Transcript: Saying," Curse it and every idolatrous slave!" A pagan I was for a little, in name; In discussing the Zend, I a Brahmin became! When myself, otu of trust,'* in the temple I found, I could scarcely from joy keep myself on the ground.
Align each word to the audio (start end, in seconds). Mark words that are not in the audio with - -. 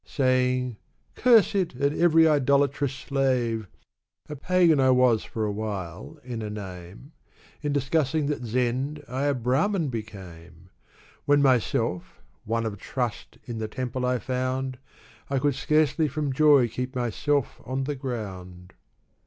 Saying," 0.03 0.77
Curse 1.15 1.53
it 1.53 1.75
and 1.75 1.95
every 1.95 2.27
idolatrous 2.27 2.91
slave!" 2.91 3.67
A 4.31 4.35
pagan 4.35 4.79
I 4.79 4.89
was 4.89 5.23
for 5.23 5.45
a 5.45 5.51
little, 5.51 6.17
in 6.23 6.39
name; 6.39 7.11
In 7.61 7.71
discussing 7.71 8.25
the 8.25 8.43
Zend, 8.43 9.03
I 9.07 9.25
a 9.25 9.35
Brahmin 9.35 9.89
became! 9.89 10.71
When 11.25 11.39
myself, 11.43 12.19
otu 12.49 12.65
of 12.65 12.79
trust,'* 12.79 13.37
in 13.45 13.59
the 13.59 13.67
temple 13.67 14.03
I 14.03 14.17
found, 14.17 14.79
I 15.29 15.37
could 15.37 15.53
scarcely 15.53 16.07
from 16.07 16.33
joy 16.33 16.67
keep 16.67 16.95
myself 16.95 17.61
on 17.63 17.83
the 17.83 17.93
ground. 17.95 18.73